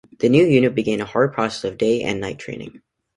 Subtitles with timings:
[0.17, 2.81] The new unit began a hard process of day and night training.